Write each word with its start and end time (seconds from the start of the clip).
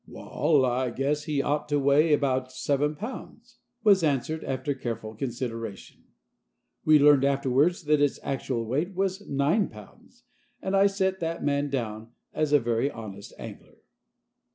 "Wal, 0.07 0.65
I 0.65 0.89
guess 0.89 1.25
he 1.25 1.43
ought 1.43 1.69
to 1.69 1.77
weigh 1.77 2.11
abaout 2.13 2.51
seven 2.51 2.95
pounds," 2.95 3.59
was 3.83 4.01
answered, 4.03 4.43
after 4.43 4.73
careful 4.73 5.13
consideration. 5.13 6.05
We 6.83 6.97
learned 6.97 7.23
afterwards 7.23 7.83
that 7.83 8.01
its 8.01 8.19
actual 8.23 8.65
weight 8.65 8.95
was 8.95 9.29
nine 9.29 9.67
pounds, 9.69 10.23
and 10.59 10.75
I 10.75 10.87
set 10.87 11.19
that 11.19 11.43
man 11.45 11.69
down 11.69 12.13
as 12.33 12.51
a 12.51 12.59
very 12.59 12.89
honest 12.89 13.35
angler. 13.37 13.77